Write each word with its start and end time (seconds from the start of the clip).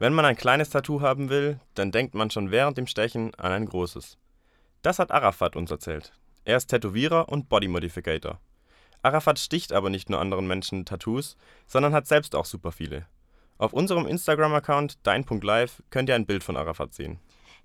Wenn 0.00 0.12
man 0.12 0.24
ein 0.24 0.36
kleines 0.36 0.70
Tattoo 0.70 1.00
haben 1.02 1.30
will, 1.30 1.60
dann 1.74 1.92
denkt 1.92 2.14
man 2.14 2.28
schon 2.28 2.50
während 2.50 2.76
dem 2.76 2.88
Stechen 2.88 3.32
an 3.36 3.52
ein 3.52 3.66
großes. 3.66 4.18
Das 4.82 4.98
hat 4.98 5.12
Arafat 5.12 5.54
uns 5.54 5.70
erzählt. 5.70 6.12
Er 6.44 6.56
ist 6.56 6.66
Tätowierer 6.66 7.28
und 7.28 7.48
Body 7.48 7.68
Modificator. 7.68 8.40
Arafat 9.02 9.38
sticht 9.38 9.72
aber 9.72 9.90
nicht 9.90 10.10
nur 10.10 10.20
anderen 10.20 10.48
Menschen 10.48 10.84
Tattoos, 10.84 11.36
sondern 11.66 11.94
hat 11.94 12.08
selbst 12.08 12.34
auch 12.34 12.44
super 12.44 12.72
viele. 12.72 13.06
Auf 13.56 13.72
unserem 13.72 14.06
Instagram-Account 14.06 14.98
dein.live 15.04 15.82
könnt 15.90 16.08
ihr 16.08 16.16
ein 16.16 16.26
Bild 16.26 16.42
von 16.42 16.56
Arafat 16.56 16.92
sehen. 16.92 17.20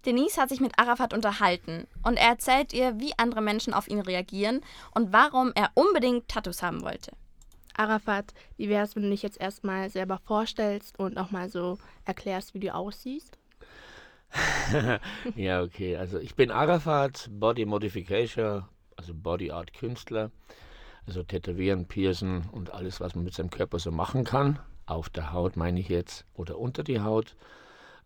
Denise 0.05 0.37
hat 0.37 0.49
sich 0.49 0.61
mit 0.61 0.77
Arafat 0.77 1.15
unterhalten 1.15 1.87
und 2.03 2.17
er 2.17 2.29
erzählt 2.29 2.73
ihr, 2.73 2.99
wie 2.99 3.13
andere 3.17 3.41
Menschen 3.41 3.73
auf 3.73 3.87
ihn 3.87 3.99
reagieren 3.99 4.61
und 4.93 5.11
warum 5.11 5.51
er 5.55 5.71
unbedingt 5.73 6.27
Tattoos 6.27 6.61
haben 6.61 6.83
wollte. 6.83 7.11
Arafat, 7.79 8.33
wie 8.57 8.69
wäre 8.69 8.83
es, 8.83 8.95
wenn 8.95 9.03
du 9.03 9.09
dich 9.09 9.23
jetzt 9.23 9.39
erstmal 9.39 9.89
selber 9.89 10.19
vorstellst 10.25 10.99
und 10.99 11.17
auch 11.17 11.31
mal 11.31 11.49
so 11.49 11.77
erklärst, 12.05 12.53
wie 12.53 12.59
du 12.59 12.73
aussiehst? 12.73 13.37
ja, 15.35 15.63
okay. 15.63 15.97
Also 15.97 16.19
ich 16.19 16.35
bin 16.35 16.51
Arafat, 16.51 17.29
Body 17.31 17.65
Modification, 17.65 18.65
also 18.95 19.13
Body 19.13 19.51
Art 19.51 19.73
Künstler. 19.73 20.29
Also 21.07 21.23
Tätowieren, 21.23 21.87
Piercen 21.87 22.47
und 22.51 22.71
alles, 22.71 22.99
was 22.99 23.15
man 23.15 23.23
mit 23.23 23.33
seinem 23.33 23.49
Körper 23.49 23.79
so 23.79 23.91
machen 23.91 24.25
kann. 24.25 24.59
Auf 24.85 25.09
der 25.09 25.33
Haut 25.33 25.55
meine 25.55 25.79
ich 25.79 25.89
jetzt 25.89 26.25
oder 26.35 26.59
unter 26.59 26.83
die 26.83 26.99
Haut. 26.99 27.35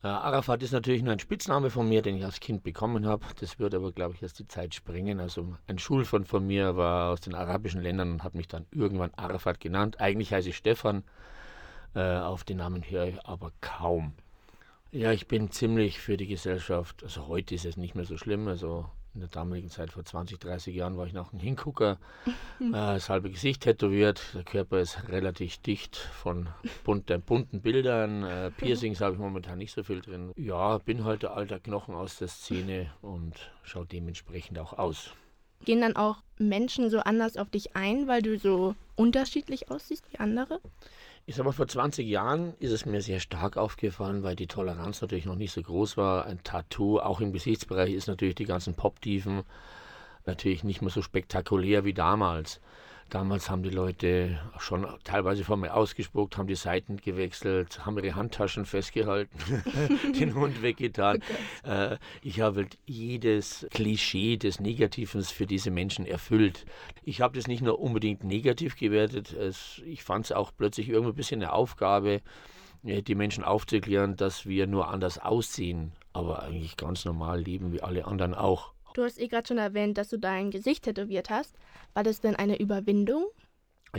Äh, 0.03 0.07
Arafat 0.07 0.61
ist 0.63 0.73
natürlich 0.73 1.01
nur 1.01 1.13
ein 1.13 1.19
Spitzname 1.19 1.69
von 1.69 1.87
mir, 1.87 2.01
den 2.01 2.17
ich 2.17 2.25
als 2.25 2.39
Kind 2.41 2.63
bekommen 2.63 3.07
habe. 3.07 3.25
Das 3.39 3.57
würde 3.59 3.77
aber, 3.77 3.91
glaube 3.93 4.15
ich, 4.15 4.21
erst 4.21 4.39
die 4.39 4.47
Zeit 4.47 4.75
sprengen. 4.75 5.19
Also 5.19 5.55
ein 5.67 5.79
Schulfreund 5.79 6.27
von 6.27 6.45
mir 6.45 6.75
war 6.75 7.11
aus 7.11 7.21
den 7.21 7.35
arabischen 7.35 7.81
Ländern 7.81 8.11
und 8.11 8.23
hat 8.23 8.35
mich 8.35 8.47
dann 8.47 8.65
irgendwann 8.71 9.13
Arafat 9.15 9.59
genannt. 9.61 10.01
Eigentlich 10.01 10.33
heiße 10.33 10.49
ich 10.49 10.57
Stefan. 10.57 11.03
Äh, 11.95 12.17
auf 12.17 12.43
den 12.43 12.57
Namen 12.57 12.83
höre 12.83 13.05
ich 13.07 13.25
aber 13.25 13.51
kaum. 13.61 14.13
Ja, 14.93 15.11
ich 15.11 15.27
bin 15.27 15.49
ziemlich 15.49 15.99
für 15.99 16.17
die 16.17 16.27
Gesellschaft. 16.27 17.01
Also 17.03 17.27
heute 17.27 17.55
ist 17.55 17.65
es 17.65 17.77
nicht 17.77 17.95
mehr 17.95 18.05
so 18.05 18.15
schlimm. 18.15 18.47
Also 18.47 18.85
in 19.15 19.21
der 19.21 19.29
damaligen 19.29 19.71
Zeit, 19.71 19.91
vor 19.91 20.05
20, 20.05 20.39
30 20.39 20.75
Jahren, 20.75 20.97
war 20.97 21.07
ich 21.07 21.13
noch 21.13 21.33
ein 21.33 21.39
Hingucker, 21.39 21.97
äh, 22.59 22.71
das 22.71 23.09
halbe 23.09 23.31
Gesicht 23.31 23.63
tätowiert. 23.63 24.21
Der 24.35 24.43
Körper 24.43 24.79
ist 24.81 25.09
relativ 25.09 25.57
dicht 25.57 25.97
von 25.97 26.47
bunten, 26.83 27.23
bunten 27.23 27.61
Bildern. 27.61 28.23
Äh, 28.23 28.51
Piercings 28.57 29.01
habe 29.01 29.13
ich 29.13 29.19
momentan 29.19 29.57
nicht 29.57 29.73
so 29.73 29.81
viel 29.81 29.99
drin. 29.99 30.31
Ja, 30.35 30.77
bin 30.77 31.03
halt 31.03 31.23
der 31.23 31.35
alter 31.35 31.59
Knochen 31.59 31.95
aus 31.95 32.19
der 32.19 32.27
Szene 32.27 32.91
und 33.01 33.51
schaue 33.63 33.87
dementsprechend 33.87 34.59
auch 34.59 34.73
aus. 34.73 35.15
Gehen 35.65 35.81
dann 35.81 35.95
auch 35.95 36.17
Menschen 36.37 36.89
so 36.89 36.99
anders 36.99 37.37
auf 37.37 37.49
dich 37.49 37.75
ein, 37.75 38.07
weil 38.07 38.21
du 38.21 38.37
so 38.37 38.75
unterschiedlich 38.95 39.71
aussiehst 39.71 40.11
wie 40.11 40.19
andere? 40.19 40.59
Ich 41.25 41.35
sag 41.35 41.45
mal, 41.45 41.53
vor 41.53 41.67
20 41.67 42.05
Jahren 42.05 42.53
ist 42.59 42.71
es 42.71 42.85
mir 42.85 43.01
sehr 43.01 43.21
stark 43.21 43.55
aufgefallen, 43.55 44.23
weil 44.23 44.35
die 44.35 44.47
Toleranz 44.47 45.01
natürlich 45.01 45.25
noch 45.25 45.35
nicht 45.35 45.53
so 45.53 45.61
groß 45.61 45.95
war. 45.95 46.25
Ein 46.25 46.43
Tattoo, 46.43 46.99
auch 46.99 47.21
im 47.21 47.31
Gesichtsbereich, 47.31 47.93
ist 47.93 48.07
natürlich 48.07 48.35
die 48.35 48.45
ganzen 48.45 48.73
Pop-Tiefen 48.73 49.43
natürlich 50.25 50.63
nicht 50.65 50.81
mehr 50.81 50.91
so 50.91 51.01
spektakulär 51.01 51.85
wie 51.85 51.93
damals. 51.93 52.59
Damals 53.09 53.49
haben 53.49 53.63
die 53.63 53.69
Leute 53.69 54.39
schon 54.57 54.87
teilweise 55.03 55.43
vor 55.43 55.57
mir 55.57 55.75
ausgespuckt, 55.75 56.37
haben 56.37 56.47
die 56.47 56.55
Seiten 56.55 56.97
gewechselt, 56.97 57.85
haben 57.85 57.97
ihre 57.97 58.15
Handtaschen 58.15 58.65
festgehalten, 58.65 59.37
den 60.19 60.33
Hund 60.33 60.61
weggetan. 60.61 61.21
Oh 61.63 61.69
äh, 61.69 61.97
ich 62.21 62.41
habe 62.41 62.61
halt 62.61 62.77
jedes 62.85 63.67
Klischee 63.71 64.37
des 64.37 64.59
Negativen 64.59 65.23
für 65.23 65.45
diese 65.45 65.69
Menschen 65.69 66.05
erfüllt. 66.05 66.65
Ich 67.03 67.21
habe 67.21 67.37
das 67.37 67.47
nicht 67.47 67.61
nur 67.61 67.79
unbedingt 67.79 68.23
negativ 68.23 68.75
gewertet, 68.75 69.33
es, 69.33 69.81
ich 69.85 70.03
fand 70.03 70.25
es 70.25 70.31
auch 70.31 70.51
plötzlich 70.57 70.89
irgendwie 70.89 71.11
ein 71.11 71.15
bisschen 71.15 71.41
eine 71.41 71.53
Aufgabe, 71.53 72.21
äh, 72.83 73.01
die 73.01 73.15
Menschen 73.15 73.43
aufzuklären, 73.43 74.15
dass 74.15 74.45
wir 74.45 74.67
nur 74.67 74.89
anders 74.89 75.19
aussehen, 75.19 75.91
aber 76.13 76.43
eigentlich 76.43 76.77
ganz 76.77 77.05
normal 77.05 77.41
leben 77.41 77.71
wie 77.73 77.81
alle 77.81 78.05
anderen 78.05 78.33
auch. 78.33 78.72
Du 78.93 79.03
hast 79.03 79.19
eh 79.19 79.27
gerade 79.27 79.47
schon 79.47 79.57
erwähnt, 79.57 79.97
dass 79.97 80.09
du 80.09 80.17
dein 80.17 80.51
Gesicht 80.51 80.83
tätowiert 80.83 81.29
hast. 81.29 81.55
War 81.93 82.03
das 82.03 82.21
denn 82.21 82.35
eine 82.35 82.59
Überwindung? 82.59 83.25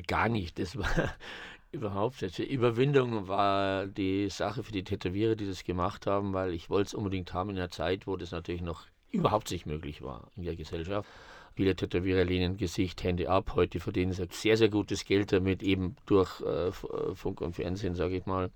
Gar 0.07 0.29
nicht. 0.29 0.59
Das 0.59 0.77
war 0.79 1.15
überhaupt 1.73 2.23
nicht. 2.23 2.39
Überwindung 2.39 3.27
war 3.27 3.87
die 3.87 4.31
Sache 4.31 4.63
für 4.63 4.73
die 4.73 4.85
Tätowierer, 4.85 5.35
die 5.35 5.47
das 5.47 5.65
gemacht 5.65 6.07
haben, 6.07 6.33
weil 6.33 6.55
ich 6.55 6.71
wollte 6.71 6.89
es 6.89 6.95
unbedingt 6.95 7.33
haben 7.35 7.51
in 7.51 7.57
einer 7.57 7.71
Zeit, 7.71 8.07
wo 8.07 8.17
das 8.17 8.31
natürlich 8.31 8.63
noch 8.63 8.87
überhaupt 9.11 9.51
nicht 9.51 9.67
möglich 9.67 10.03
war 10.03 10.29
in 10.37 10.45
der 10.45 10.57
Gesellschaft. 10.57 11.09
Viele 11.57 11.77
Tätowierer 11.77 12.25
lehnen 12.25 12.57
Gesicht, 12.57 13.03
Hände 13.05 13.31
ab. 13.31 13.53
Heute 13.55 13.79
verdienen 13.79 14.13
sie 14.13 14.27
sehr, 14.31 14.57
sehr 14.57 14.69
gutes 14.69 15.05
Geld 15.05 15.33
damit, 15.33 15.63
eben 15.63 15.97
durch 16.07 16.41
äh, 16.41 16.69
äh 16.69 16.73
Funk 17.15 17.41
und 17.41 17.55
Fernsehen, 17.55 17.95
sage 17.95 18.17
ich 18.17 18.27
mal. 18.27 18.51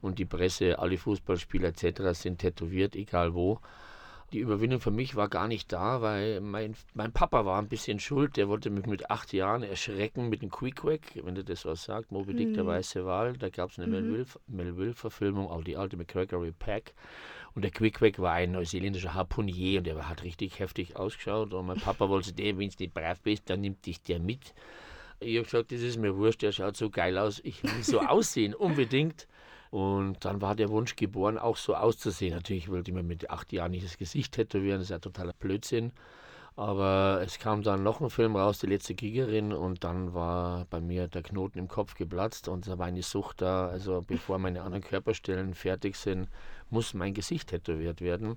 Und 0.00 0.18
die 0.18 0.24
Presse, 0.24 0.78
alle 0.78 0.98
Fußballspieler 0.98 1.68
etc. 1.68 2.18
sind 2.18 2.38
tätowiert, 2.38 2.96
egal 2.96 3.34
wo 3.34 3.60
die 4.32 4.38
Überwindung 4.38 4.80
für 4.80 4.90
mich 4.90 5.16
war 5.16 5.28
gar 5.28 5.48
nicht 5.48 5.72
da, 5.72 6.02
weil 6.02 6.40
mein, 6.40 6.76
mein 6.94 7.12
Papa 7.12 7.44
war 7.44 7.60
ein 7.60 7.68
bisschen 7.68 7.98
schuld. 7.98 8.36
Der 8.36 8.48
wollte 8.48 8.70
mich 8.70 8.86
mit 8.86 9.10
acht 9.10 9.32
Jahren 9.32 9.62
erschrecken 9.62 10.28
mit 10.28 10.42
dem 10.42 10.50
Quick 10.50 10.76
Quack, 10.76 11.00
wenn 11.24 11.34
du 11.34 11.42
das 11.42 11.64
was 11.64 11.84
sagt. 11.84 12.12
Moby 12.12 12.34
Dick, 12.34 12.48
mhm. 12.48 12.54
der 12.54 12.66
weiße 12.66 13.04
Wal. 13.04 13.32
Da 13.34 13.48
gab 13.48 13.70
es 13.70 13.78
eine 13.78 14.00
mhm. 14.00 14.26
Melville-Verfilmung, 14.46 15.48
auch 15.48 15.64
die 15.64 15.76
alte 15.76 15.96
McGregory 15.96 16.52
Pack. 16.52 16.94
Und 17.54 17.62
der 17.62 17.72
Quick 17.72 17.94
Quack 17.94 18.18
war 18.20 18.34
ein 18.34 18.52
neuseeländischer 18.52 19.14
Harpunier 19.14 19.78
und 19.78 19.86
der 19.86 20.08
hat 20.08 20.22
richtig 20.22 20.60
heftig 20.60 20.96
ausgeschaut. 20.96 21.52
Und 21.52 21.66
mein 21.66 21.80
Papa 21.80 22.08
wollte, 22.08 22.32
wenn 22.38 22.56
du 22.58 22.64
nicht 22.64 22.94
brav 22.94 23.20
bist, 23.22 23.50
dann 23.50 23.60
nimmt 23.60 23.84
dich 23.84 24.02
der 24.02 24.20
mit. 24.20 24.54
Ich 25.18 25.36
habe 25.36 25.44
gesagt, 25.44 25.72
das 25.72 25.80
ist 25.80 25.98
mir 25.98 26.16
wurscht, 26.16 26.42
der 26.42 26.52
schaut 26.52 26.76
so 26.76 26.88
geil 26.88 27.18
aus. 27.18 27.40
Ich 27.44 27.62
will 27.62 27.82
so 27.82 28.00
aussehen, 28.00 28.54
unbedingt. 28.54 29.26
Und 29.70 30.24
dann 30.24 30.40
war 30.42 30.56
der 30.56 30.68
Wunsch 30.68 30.96
geboren, 30.96 31.38
auch 31.38 31.56
so 31.56 31.74
auszusehen. 31.74 32.34
Natürlich 32.34 32.68
wollte 32.68 32.90
ich 32.90 32.94
mir 32.94 33.04
mit 33.04 33.30
acht 33.30 33.52
Jahren 33.52 33.70
nicht 33.70 33.84
das 33.84 33.98
Gesicht 33.98 34.32
tätowieren, 34.34 34.78
das 34.78 34.86
ist 34.86 34.90
ja 34.90 34.98
totaler 34.98 35.32
Blödsinn. 35.32 35.92
Aber 36.56 37.22
es 37.24 37.38
kam 37.38 37.62
dann 37.62 37.84
noch 37.84 38.00
ein 38.00 38.10
Film 38.10 38.34
raus, 38.34 38.58
Die 38.58 38.66
letzte 38.66 38.94
Kriegerin, 38.94 39.52
und 39.52 39.84
dann 39.84 40.12
war 40.12 40.66
bei 40.68 40.80
mir 40.80 41.06
der 41.06 41.22
Knoten 41.22 41.58
im 41.58 41.68
Kopf 41.68 41.94
geplatzt 41.94 42.48
und 42.48 42.66
da 42.66 42.78
war 42.78 42.86
eine 42.86 43.02
Sucht 43.02 43.40
da. 43.40 43.68
Also 43.68 44.02
bevor 44.06 44.38
meine 44.38 44.62
anderen 44.62 44.82
Körperstellen 44.82 45.54
fertig 45.54 45.94
sind, 45.96 46.28
muss 46.68 46.92
mein 46.92 47.14
Gesicht 47.14 47.50
tätowiert 47.50 48.00
werden. 48.00 48.36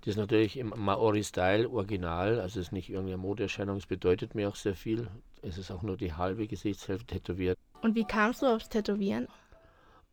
Das 0.00 0.08
ist 0.08 0.16
natürlich 0.16 0.58
im 0.58 0.74
Maori-Style 0.76 1.70
original, 1.70 2.40
also 2.40 2.60
es 2.60 2.66
ist 2.66 2.72
nicht 2.72 2.90
irgendeine 2.90 3.18
Modeerscheinung, 3.18 3.76
es 3.76 3.86
bedeutet 3.86 4.34
mir 4.34 4.48
auch 4.48 4.56
sehr 4.56 4.74
viel. 4.74 5.08
Es 5.42 5.58
ist 5.58 5.70
auch 5.70 5.82
nur 5.82 5.96
die 5.96 6.12
halbe 6.12 6.46
Gesichtshälfte 6.46 7.18
tätowiert. 7.18 7.56
Und 7.82 7.94
wie 7.94 8.04
kamst 8.04 8.42
du 8.42 8.46
aufs 8.46 8.68
Tätowieren? 8.68 9.28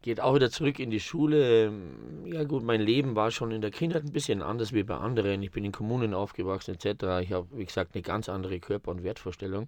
Geht 0.05 0.21
auch 0.21 0.35
wieder 0.35 0.51
zurück 0.51 0.79
in 0.79 0.91
die 0.91 0.99
Schule. 0.99 1.73
Ja 2.25 2.43
gut, 2.43 2.63
mein 2.63 2.79
Leben 2.79 3.15
war 3.15 3.31
schon 3.31 3.51
in 3.51 3.61
der 3.61 3.71
Kindheit 3.71 4.03
ein 4.03 4.13
bisschen 4.13 4.43
anders 4.43 4.71
wie 4.71 4.83
bei 4.83 4.95
anderen. 4.95 5.41
Ich 5.41 5.51
bin 5.51 5.65
in 5.65 5.71
Kommunen 5.71 6.13
aufgewachsen 6.13 6.75
etc. 6.75 7.23
Ich 7.23 7.33
habe, 7.33 7.47
wie 7.51 7.65
gesagt, 7.65 7.95
eine 7.95 8.03
ganz 8.03 8.29
andere 8.29 8.59
Körper- 8.59 8.91
und 8.91 9.03
Wertvorstellung. 9.03 9.67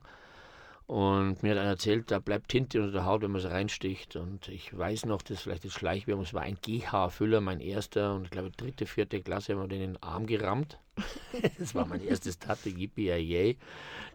Und 0.86 1.44
mir 1.44 1.52
hat 1.52 1.58
einer 1.58 1.72
erzählt, 1.72 2.12
da 2.12 2.20
bleibt 2.20 2.50
Tinte 2.50 2.80
unter 2.80 2.94
der 2.94 3.06
Haut, 3.06 3.22
wenn 3.22 3.32
man 3.32 3.42
es 3.42 3.50
reinsticht. 3.50 4.16
Und 4.16 4.48
ich 4.48 4.78
weiß 4.78 5.08
noch, 5.08 5.24
das 5.24 5.38
ist 5.38 5.42
vielleicht 5.42 5.66
das 5.66 5.74
Schleichwerbung, 5.74 6.24
es 6.24 6.34
war 6.34 6.44
ein 6.44 6.58
GH-Füller, 6.62 7.42
mein 7.42 7.60
erster. 7.60 8.14
Und 8.14 8.26
ich 8.26 8.30
glaube, 8.30 8.52
dritte, 8.52 8.86
vierte 8.86 9.22
Klasse 9.22 9.54
haben 9.54 9.62
wir 9.62 9.68
den 9.68 9.82
in 9.82 9.94
den 9.94 10.04
Arm 10.04 10.28
gerammt. 10.28 10.80
das 11.58 11.74
war 11.74 11.86
mein 11.88 12.06
erstes 12.06 12.38
Tatte, 12.38 12.70
yippie 12.70 13.58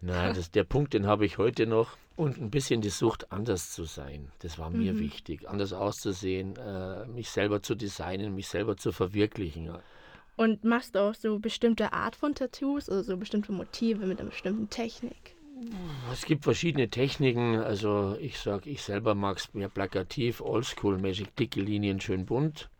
Nein, 0.01 0.35
das, 0.35 0.51
der 0.53 0.65
Punkt, 0.65 0.95
den 0.95 1.07
habe 1.07 1.27
ich 1.27 1.37
heute 1.37 1.67
noch. 1.67 1.97
Und 2.17 2.39
ein 2.39 2.51
bisschen 2.51 2.81
die 2.81 2.91
Sucht, 2.91 3.33
anders 3.33 3.73
zu 3.73 3.85
sein. 3.85 4.31
Das 4.41 4.59
war 4.59 4.71
mir 4.71 4.93
mhm. 4.93 5.01
wichtig. 5.01 5.49
Anders 5.49 5.73
auszusehen, 5.73 6.57
äh, 6.57 7.07
mich 7.07 7.31
selber 7.31 7.63
zu 7.63 7.75
designen, 7.75 8.35
mich 8.35 8.49
selber 8.49 8.77
zu 8.77 8.93
verwirklichen. 8.93 9.71
Und 10.37 10.65
machst 10.65 10.95
du 10.95 11.01
auch 11.01 11.15
so 11.15 11.39
bestimmte 11.39 11.93
Art 11.93 12.17
von 12.17 12.35
Tattoos, 12.35 12.89
also 12.89 13.03
so 13.03 13.17
bestimmte 13.17 13.53
Motive 13.53 14.07
mit 14.07 14.21
einer 14.21 14.31
bestimmten 14.31 14.69
Technik? 14.69 15.37
Es 16.13 16.25
gibt 16.25 16.45
verschiedene 16.45 16.89
Techniken. 16.89 17.57
Also 17.57 18.17
ich 18.21 18.39
sage, 18.39 18.69
ich 18.69 18.83
selber 18.83 19.15
mag 19.15 19.39
es 19.39 19.53
mehr 19.55 19.69
plakativ, 19.69 20.41
oldschool-mäßig, 20.41 21.29
dicke 21.39 21.61
Linien, 21.61 22.01
schön 22.01 22.27
bunt. 22.27 22.71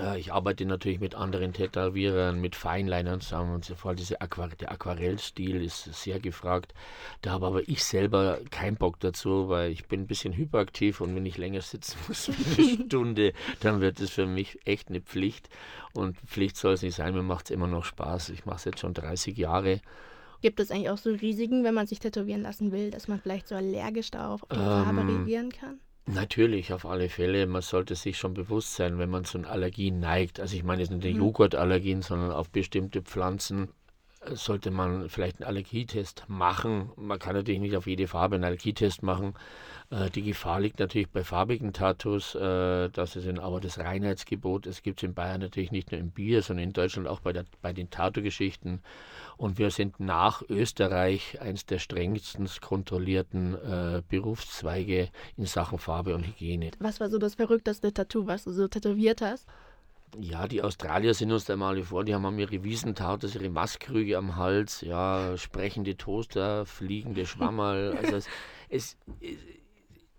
Äh, 0.00 0.18
ich 0.18 0.32
arbeite 0.32 0.64
natürlich 0.64 1.00
mit 1.00 1.14
anderen 1.14 1.52
Tätowierern, 1.52 2.40
mit 2.40 2.56
Feinlinern 2.56 3.20
zusammen 3.20 3.54
und 3.54 3.64
so 3.64 3.74
fort. 3.74 3.98
Diese 3.98 4.20
Aquar 4.20 4.48
der 4.48 4.72
Aquarellstil 4.72 5.62
ist 5.62 5.84
sehr 5.94 6.20
gefragt. 6.20 6.74
Da 7.22 7.32
habe 7.32 7.46
aber 7.46 7.68
ich 7.68 7.84
selber 7.84 8.38
keinen 8.50 8.76
Bock 8.76 9.00
dazu, 9.00 9.48
weil 9.48 9.70
ich 9.70 9.86
bin 9.86 10.02
ein 10.02 10.06
bisschen 10.06 10.32
hyperaktiv 10.32 11.00
und 11.00 11.14
wenn 11.14 11.26
ich 11.26 11.38
länger 11.38 11.60
sitzen 11.60 11.98
muss, 12.08 12.28
eine 12.28 12.84
Stunde, 12.86 13.32
dann 13.60 13.80
wird 13.80 14.00
es 14.00 14.10
für 14.10 14.26
mich 14.26 14.58
echt 14.66 14.88
eine 14.88 15.00
Pflicht. 15.00 15.48
Und 15.92 16.16
Pflicht 16.18 16.56
soll 16.56 16.74
es 16.74 16.82
nicht 16.82 16.94
sein, 16.94 17.14
mir 17.14 17.22
macht 17.22 17.46
es 17.46 17.50
immer 17.50 17.66
noch 17.66 17.84
Spaß. 17.84 18.30
Ich 18.30 18.46
mache 18.46 18.56
es 18.56 18.64
jetzt 18.64 18.80
schon 18.80 18.94
30 18.94 19.36
Jahre. 19.36 19.80
Gibt 20.42 20.58
es 20.58 20.70
eigentlich 20.70 20.88
auch 20.88 20.98
so 20.98 21.10
Risiken, 21.10 21.64
wenn 21.64 21.74
man 21.74 21.86
sich 21.86 21.98
tätowieren 21.98 22.40
lassen 22.40 22.72
will, 22.72 22.90
dass 22.90 23.08
man 23.08 23.20
vielleicht 23.20 23.48
so 23.48 23.54
allergisch 23.54 24.10
darauf 24.10 24.42
auf 24.44 24.48
die 24.48 24.56
ähm, 24.56 24.64
Farbe 24.64 25.06
reagieren 25.06 25.50
kann? 25.50 25.80
Natürlich, 26.06 26.72
auf 26.72 26.86
alle 26.86 27.08
Fälle. 27.08 27.46
Man 27.46 27.62
sollte 27.62 27.94
sich 27.94 28.18
schon 28.18 28.34
bewusst 28.34 28.74
sein, 28.74 28.98
wenn 28.98 29.10
man 29.10 29.24
zu 29.24 29.38
einer 29.38 29.50
Allergie 29.50 29.90
neigt. 29.90 30.40
Also 30.40 30.56
ich 30.56 30.64
meine 30.64 30.82
jetzt 30.82 30.90
nicht 30.90 31.04
eine 31.04 31.14
mhm. 31.14 31.20
Joghurtallergien, 31.20 32.02
sondern 32.02 32.32
auf 32.32 32.50
bestimmte 32.50 33.02
Pflanzen. 33.02 33.68
Sollte 34.26 34.70
man 34.70 35.08
vielleicht 35.08 35.40
einen 35.40 35.48
Allergietest 35.48 36.24
machen. 36.28 36.90
Man 36.96 37.18
kann 37.18 37.34
natürlich 37.34 37.60
nicht 37.60 37.76
auf 37.76 37.86
jede 37.86 38.06
Farbe 38.06 38.34
einen 38.34 38.44
Allergietest 38.44 39.02
machen. 39.02 39.34
Äh, 39.90 40.10
die 40.10 40.22
Gefahr 40.22 40.60
liegt 40.60 40.78
natürlich 40.78 41.08
bei 41.08 41.24
farbigen 41.24 41.72
Tattoos, 41.72 42.34
äh, 42.34 42.90
dass 42.90 43.16
es 43.16 43.26
aber 43.38 43.60
das 43.60 43.78
Reinheitsgebot, 43.78 44.66
es 44.66 44.82
gibt 44.82 45.00
es 45.00 45.04
in 45.04 45.14
Bayern 45.14 45.40
natürlich 45.40 45.72
nicht 45.72 45.90
nur 45.90 46.00
im 46.00 46.10
Bier, 46.10 46.42
sondern 46.42 46.64
in 46.64 46.72
Deutschland 46.72 47.08
auch 47.08 47.20
bei, 47.20 47.32
der, 47.32 47.44
bei 47.62 47.72
den 47.72 47.88
Tattoo-Geschichten. 47.88 48.82
Und 49.38 49.58
wir 49.58 49.70
sind 49.70 50.00
nach 50.00 50.42
Österreich 50.48 51.40
eines 51.40 51.64
der 51.64 51.78
strengsten 51.78 52.46
kontrollierten 52.60 53.54
äh, 53.54 54.02
Berufszweige 54.06 55.08
in 55.38 55.46
Sachen 55.46 55.78
Farbe 55.78 56.14
und 56.14 56.26
Hygiene. 56.26 56.72
Was 56.78 57.00
war 57.00 57.08
so 57.08 57.18
das 57.18 57.36
verrückteste 57.36 57.94
Tattoo, 57.94 58.26
was 58.26 58.44
du 58.44 58.52
so 58.52 58.68
tätowiert 58.68 59.22
hast? 59.22 59.48
Ja, 60.18 60.48
die 60.48 60.62
Australier 60.62 61.14
sind 61.14 61.30
uns 61.30 61.44
da 61.44 61.56
mal 61.56 61.82
vor, 61.82 62.04
die 62.04 62.14
haben 62.14 62.38
ihre 62.38 62.64
Wiesentartes, 62.64 63.34
ihre 63.36 63.48
Maßkrüge 63.48 64.18
am 64.18 64.36
Hals, 64.36 64.80
ja, 64.80 65.36
sprechende 65.36 65.96
Toaster, 65.96 66.66
fliegende 66.66 67.26
Schwammerl. 67.26 67.96
Also 68.00 68.16
es, 68.16 68.28
es, 68.68 68.96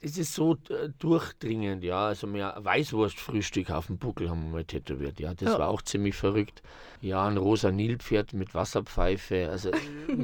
es 0.01 0.17
ist 0.17 0.33
so 0.33 0.57
äh, 0.69 0.89
durchdringend, 0.97 1.83
ja. 1.83 2.07
Also 2.07 2.25
mehr 2.25 2.57
Weißwurstfrühstück 2.59 3.69
auf 3.69 3.87
dem 3.87 3.97
Buckel 3.97 4.29
haben 4.29 4.43
wir 4.43 4.49
mal 4.49 4.65
tätowiert, 4.65 5.19
ja. 5.19 5.33
Das 5.33 5.55
oh. 5.55 5.59
war 5.59 5.69
auch 5.69 5.81
ziemlich 5.81 6.15
verrückt. 6.15 6.63
Ja, 7.01 7.27
ein 7.27 7.37
rosa 7.37 7.71
Nilpferd 7.71 8.33
mit 8.33 8.53
Wasserpfeife. 8.53 9.49
Also 9.49 9.71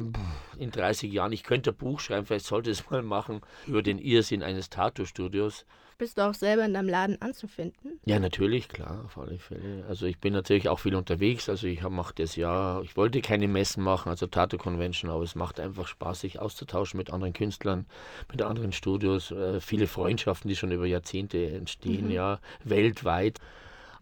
in 0.58 0.70
30 0.70 1.12
Jahren, 1.12 1.32
ich 1.32 1.44
könnte 1.44 1.70
ein 1.70 1.76
Buch 1.76 2.00
schreiben, 2.00 2.26
vielleicht 2.26 2.46
sollte 2.46 2.70
ich 2.70 2.80
es 2.80 2.90
mal 2.90 3.02
machen, 3.02 3.40
über 3.66 3.82
den 3.82 3.98
Irrsinn 3.98 4.42
eines 4.42 4.68
Tattoo-Studios. 4.70 5.64
Bist 5.98 6.16
du 6.16 6.22
auch 6.22 6.34
selber 6.34 6.64
in 6.64 6.74
deinem 6.74 6.88
Laden 6.88 7.20
anzufinden? 7.20 7.98
Ja, 8.04 8.20
natürlich, 8.20 8.68
klar, 8.68 9.02
auf 9.04 9.18
alle 9.18 9.36
Fälle. 9.40 9.84
Also 9.88 10.06
ich 10.06 10.20
bin 10.20 10.32
natürlich 10.32 10.68
auch 10.68 10.78
viel 10.78 10.94
unterwegs. 10.94 11.48
Also 11.48 11.66
ich 11.66 11.82
mache 11.82 12.14
das 12.14 12.36
ja, 12.36 12.80
ich 12.82 12.96
wollte 12.96 13.20
keine 13.20 13.48
Messen 13.48 13.82
machen, 13.82 14.08
also 14.08 14.28
Tattoo 14.28 14.58
Convention, 14.58 15.10
aber 15.10 15.24
es 15.24 15.34
macht 15.34 15.58
einfach 15.58 15.88
Spaß, 15.88 16.20
sich 16.20 16.38
auszutauschen 16.38 16.98
mit 16.98 17.12
anderen 17.12 17.32
Künstlern, 17.32 17.84
mit 18.30 18.42
anderen 18.42 18.70
Studios. 18.70 19.32
Äh, 19.32 19.60
viele 19.60 19.88
Freundschaften, 19.88 20.48
die 20.48 20.54
schon 20.54 20.70
über 20.70 20.86
Jahrzehnte 20.86 21.50
entstehen, 21.50 22.06
mhm. 22.06 22.12
ja, 22.12 22.38
weltweit. 22.62 23.40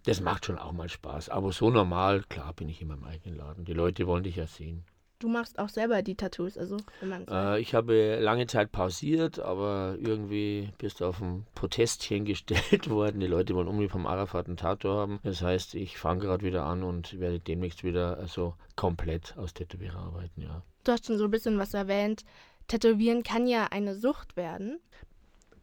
Das 0.05 0.21
macht 0.21 0.45
schon 0.45 0.59
auch 0.59 0.73
mal 0.73 0.91
Spaß. 0.91 1.31
Aber 1.31 1.51
so 1.51 1.71
normal, 1.71 2.25
klar, 2.29 2.53
bin 2.53 2.69
ich 2.69 2.83
in 2.83 2.89
meinem 2.89 3.05
eigenen 3.05 3.39
Laden. 3.39 3.65
Die 3.65 3.73
Leute 3.73 4.07
wollen 4.07 4.23
dich 4.23 4.37
ja 4.37 4.47
sehen. 4.47 4.85
Du 5.19 5.29
machst 5.29 5.59
auch 5.59 5.71
selber 5.71 6.03
die 6.03 6.15
Tattoos, 6.15 6.59
also 6.59 6.77
wenn 7.01 7.09
man 7.09 7.27
äh, 7.29 7.59
Ich 7.59 7.75
habe 7.75 8.19
lange 8.21 8.47
Zeit 8.47 8.71
pausiert, 8.71 9.39
aber 9.39 9.97
irgendwie 9.99 10.71
bist 10.77 11.01
du 11.01 11.07
auf 11.07 11.23
ein 11.23 11.47
Protestchen 11.55 12.25
gestellt 12.27 12.91
worden. 12.91 13.21
Die 13.21 13.27
Leute 13.27 13.55
wollen 13.55 13.69
unbedingt 13.69 13.93
vom 13.93 14.07
Arafat 14.07 14.49
ein 14.49 14.57
Tattoo 14.57 14.91
haben. 14.91 15.21
Das 15.23 15.41
heißt, 15.41 15.75
ich 15.75 15.97
fange 15.97 16.21
gerade 16.21 16.45
wieder 16.45 16.65
an 16.65 16.83
und 16.83 17.19
werde 17.19 17.41
demnächst 17.41 17.83
wieder 17.83 18.19
also 18.19 18.55
komplett 18.77 19.37
aus 19.39 19.55
Tätowierer 19.55 19.99
arbeiten, 19.99 20.43
ja. 20.43 20.63
Du 20.85 20.93
hast 20.93 21.07
schon 21.07 21.19
so 21.19 21.25
ein 21.25 21.31
bisschen 21.31 21.59
was 21.59 21.73
erwähnt. 21.73 22.25
Tätowieren 22.69 23.23
kann 23.23 23.47
ja 23.47 23.69
eine 23.71 23.97
Sucht 23.97 24.37
werden 24.37 24.81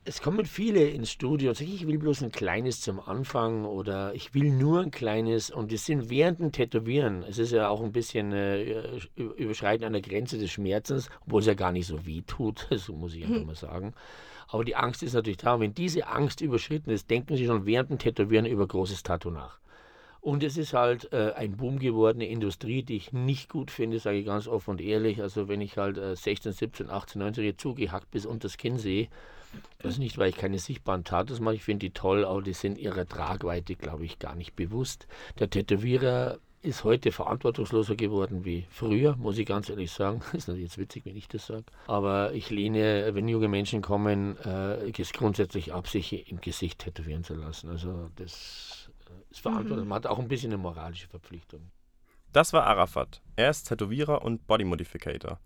es 0.06 0.22
kommen 0.22 0.46
viele 0.46 0.88
ins 0.90 1.12
Studio 1.12 1.50
und 1.50 1.56
sagen, 1.56 1.72
ich 1.74 1.88
will 1.88 1.98
bloß 1.98 2.24
ein 2.24 2.32
kleines 2.32 2.82
zum 2.82 3.00
Anfang 3.00 3.66
oder 3.66 4.14
ich 4.14 4.34
will 4.34 4.52
nur 4.52 4.82
ein 4.82 4.92
kleines 4.92 5.50
und 5.50 5.72
die 5.72 5.78
sind 5.78 6.10
während 6.10 6.40
dem 6.40 6.52
Tätowieren. 6.52 7.24
Es 7.24 7.38
ist 7.38 7.52
ja 7.52 7.70
auch 7.70 7.82
ein 7.82 7.92
bisschen 7.92 8.34
äh, 8.34 9.00
Überschreiten 9.16 9.86
an 9.86 9.94
der 9.94 10.02
Grenze 10.02 10.38
des 10.38 10.52
Schmerzens, 10.52 11.10
obwohl 11.26 11.42
es 11.42 11.48
ja 11.48 11.54
gar 11.54 11.72
nicht 11.72 11.88
so 11.88 12.06
weh 12.06 12.22
tut, 12.26 12.68
so 12.76 12.94
muss 12.94 13.16
ich 13.16 13.24
einfach 13.24 13.38
hm. 13.38 13.48
mal 13.48 13.56
sagen. 13.56 13.94
Aber 14.50 14.66
die 14.66 14.76
Angst 14.76 15.02
ist 15.04 15.14
natürlich 15.14 15.38
da. 15.38 15.56
Und 15.56 15.62
wenn 15.62 15.74
diese 15.74 16.08
Angst 16.08 16.42
überschritten 16.42 16.92
ist, 16.92 17.10
denken 17.10 17.38
sie 17.38 17.46
schon 17.46 17.66
während 17.66 17.90
dem 17.90 17.98
Tätowieren 17.98 18.46
über 18.46 18.68
großes 18.68 19.04
Tattoo 19.04 19.32
nach. 19.32 19.58
Und 20.24 20.42
es 20.42 20.56
ist 20.56 20.72
halt 20.72 21.12
äh, 21.12 21.34
ein 21.36 21.58
Boom 21.58 21.80
gewordene 21.80 22.26
Industrie, 22.26 22.82
die 22.82 22.96
ich 22.96 23.12
nicht 23.12 23.50
gut 23.50 23.70
finde, 23.70 24.00
sage 24.00 24.20
ich 24.20 24.26
ganz 24.26 24.48
offen 24.48 24.72
und 24.72 24.82
ehrlich. 24.82 25.22
Also 25.22 25.50
wenn 25.50 25.60
ich 25.60 25.78
halt 25.78 25.98
äh, 25.98 26.16
16, 26.16 26.54
17, 26.54 26.90
18, 26.90 27.20
19 27.20 27.44
Jahre 27.44 27.58
zugehackt 27.58 28.10
bis 28.10 28.26
unter 28.26 28.48
das 28.48 28.56
Kinn 28.56 28.78
sehe, 28.78 29.10
das 29.80 29.96
ist 29.96 30.00
nicht, 30.00 30.18
weil 30.18 30.30
ich 30.30 30.38
keine 30.38 30.60
sichtbaren 30.60 31.04
Tattoos 31.04 31.42
mache. 31.42 31.56
Ich 31.56 31.64
finde 31.64 31.88
die 31.88 31.94
toll, 31.94 32.24
aber 32.24 32.42
die 32.42 32.54
sind 32.54 32.78
ihrer 32.78 33.06
Tragweite, 33.06 33.76
glaube 33.76 34.06
ich, 34.06 34.18
gar 34.18 34.34
nicht 34.36 34.56
bewusst. 34.56 35.08
Der 35.40 35.50
Tätowierer 35.50 36.40
ist 36.62 36.86
heute 36.86 37.12
verantwortungsloser 37.12 37.98
geworden 37.98 38.46
wie 38.46 38.66
früher, 38.70 39.18
muss 39.18 39.38
ich 39.38 39.46
ganz 39.46 39.70
ehrlich 39.70 39.92
sagen. 39.92 40.22
Ist 40.32 40.48
natürlich 40.48 40.70
jetzt 40.70 40.78
witzig, 40.78 41.06
wenn 41.06 41.18
ich 41.18 41.28
das 41.28 41.48
sage. 41.48 41.66
Aber 41.88 42.32
ich 42.32 42.50
lehne, 42.50 43.10
wenn 43.14 43.28
junge 43.28 43.50
Menschen 43.50 43.82
kommen, 43.82 44.38
äh, 44.38 44.90
es 44.98 45.12
grundsätzlich 45.12 45.74
ab, 45.74 45.90
sich 45.90 46.32
im 46.32 46.40
Gesicht 46.40 46.80
tätowieren 46.80 47.26
zu 47.26 47.36
lassen. 47.36 47.70
Also 47.70 48.10
das 48.16 48.90
ist 49.30 49.42
verantwortlich. 49.42 49.84
Mhm. 49.84 49.90
Man 49.90 49.96
hat 49.98 50.08
auch 50.08 50.20
ein 50.20 50.28
bisschen 50.28 50.52
eine 50.52 50.62
moralische 50.62 51.08
Verpflichtung. 51.08 51.72
Das 52.32 52.54
war 52.54 52.66
Arafat. 52.66 53.22
Er 53.36 53.50
ist 53.50 53.66
Tätowierer 53.66 54.24
und 54.24 54.48
Bodymodificator. 54.48 55.40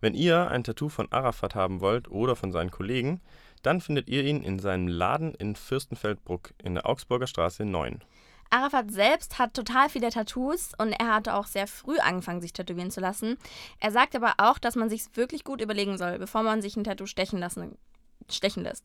Wenn 0.00 0.14
ihr 0.14 0.50
ein 0.50 0.64
Tattoo 0.64 0.88
von 0.88 1.12
Arafat 1.12 1.54
haben 1.54 1.80
wollt 1.80 2.10
oder 2.10 2.34
von 2.34 2.52
seinen 2.52 2.70
Kollegen, 2.70 3.20
dann 3.62 3.80
findet 3.80 4.08
ihr 4.08 4.24
ihn 4.24 4.42
in 4.42 4.58
seinem 4.58 4.88
Laden 4.88 5.34
in 5.34 5.54
Fürstenfeldbruck 5.54 6.54
in 6.62 6.74
der 6.74 6.86
Augsburger 6.86 7.26
Straße 7.26 7.64
9. 7.64 8.02
Arafat 8.48 8.90
selbst 8.90 9.38
hat 9.38 9.54
total 9.54 9.88
viele 9.88 10.10
Tattoos 10.10 10.72
und 10.78 10.92
er 10.92 11.14
hatte 11.14 11.34
auch 11.34 11.46
sehr 11.46 11.68
früh 11.68 11.98
angefangen, 11.98 12.40
sich 12.40 12.52
tätowieren 12.52 12.90
zu 12.90 13.00
lassen. 13.00 13.36
Er 13.78 13.92
sagt 13.92 14.16
aber 14.16 14.34
auch, 14.38 14.58
dass 14.58 14.74
man 14.74 14.90
sich 14.90 15.04
wirklich 15.14 15.44
gut 15.44 15.60
überlegen 15.60 15.98
soll, 15.98 16.18
bevor 16.18 16.42
man 16.42 16.60
sich 16.60 16.76
ein 16.76 16.82
Tattoo 16.82 17.06
stechen, 17.06 17.38
lassen, 17.38 17.78
stechen 18.28 18.64
lässt. 18.64 18.84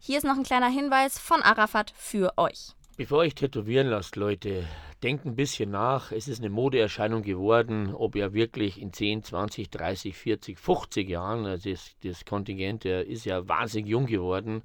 Hier 0.00 0.18
ist 0.18 0.24
noch 0.24 0.36
ein 0.36 0.42
kleiner 0.42 0.68
Hinweis 0.68 1.18
von 1.18 1.42
Arafat 1.42 1.92
für 1.96 2.32
euch. 2.38 2.74
Bevor 2.96 3.24
ich 3.24 3.34
tätowieren 3.34 3.88
lasst, 3.88 4.14
Leute, 4.14 4.64
denkt 5.02 5.26
ein 5.26 5.34
bisschen 5.34 5.72
nach. 5.72 6.12
Es 6.12 6.28
ist 6.28 6.38
eine 6.38 6.48
Modeerscheinung 6.48 7.22
geworden, 7.22 7.92
ob 7.92 8.14
ihr 8.14 8.34
wirklich 8.34 8.80
in 8.80 8.92
10, 8.92 9.24
20, 9.24 9.68
30, 9.68 10.16
40, 10.16 10.56
50 10.56 11.08
Jahren, 11.08 11.44
also 11.44 11.70
das, 11.70 11.96
das 12.04 12.24
Kontingent 12.24 12.84
der 12.84 13.04
ist 13.04 13.24
ja 13.24 13.48
wahnsinnig 13.48 13.90
jung 13.90 14.06
geworden, 14.06 14.62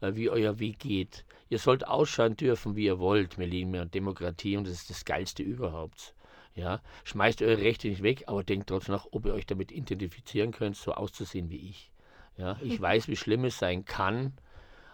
äh, 0.00 0.10
wie 0.16 0.28
euer 0.28 0.58
Weg 0.58 0.80
geht. 0.80 1.24
Ihr 1.50 1.60
sollt 1.60 1.86
ausschauen 1.86 2.36
dürfen, 2.36 2.74
wie 2.74 2.86
ihr 2.86 2.98
wollt. 2.98 3.38
Wir 3.38 3.46
leben 3.46 3.72
ja 3.72 3.84
Demokratie 3.84 4.56
und 4.56 4.66
das 4.66 4.74
ist 4.74 4.90
das 4.90 5.04
Geilste 5.04 5.44
überhaupt. 5.44 6.14
Ja, 6.56 6.80
schmeißt 7.04 7.42
eure 7.42 7.58
Rechte 7.58 7.86
nicht 7.86 8.02
weg, 8.02 8.24
aber 8.26 8.42
denkt 8.42 8.70
trotzdem 8.70 8.96
nach, 8.96 9.06
ob 9.12 9.24
ihr 9.24 9.34
euch 9.34 9.46
damit 9.46 9.70
identifizieren 9.70 10.50
könnt, 10.50 10.74
so 10.74 10.94
auszusehen 10.94 11.48
wie 11.48 11.68
ich. 11.68 11.92
Ja, 12.38 12.58
ich 12.60 12.80
weiß, 12.80 13.06
wie 13.06 13.14
schlimm 13.14 13.44
es 13.44 13.56
sein 13.56 13.84
kann, 13.84 14.32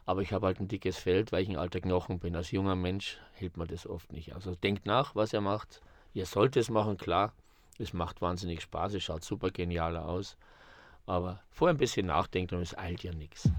aber 0.06 0.22
ich 0.22 0.32
habe 0.32 0.46
halt 0.46 0.60
ein 0.60 0.68
dickes 0.68 0.98
Feld, 0.98 1.32
weil 1.32 1.42
ich 1.42 1.48
ein 1.48 1.56
alter 1.56 1.80
Knochen 1.80 2.18
bin. 2.18 2.36
Als 2.36 2.50
junger 2.50 2.76
Mensch 2.76 3.18
hält 3.32 3.56
man 3.56 3.68
das 3.68 3.86
oft 3.86 4.12
nicht. 4.12 4.34
Also 4.34 4.54
denkt 4.54 4.86
nach, 4.86 5.14
was 5.14 5.32
ihr 5.32 5.40
macht. 5.40 5.80
Ihr 6.12 6.26
sollt 6.26 6.56
es 6.56 6.70
machen, 6.70 6.96
klar. 6.96 7.32
Es 7.78 7.92
macht 7.92 8.22
wahnsinnig 8.22 8.62
Spaß, 8.62 8.94
es 8.94 9.02
schaut 9.02 9.24
super 9.24 9.50
genial 9.50 9.96
aus. 9.96 10.36
Aber 11.06 11.40
vorher 11.50 11.74
ein 11.74 11.78
bisschen 11.78 12.06
nachdenken 12.06 12.56
und 12.56 12.62
es 12.62 12.76
eilt 12.76 13.02
ja 13.02 13.12
nichts. 13.12 13.50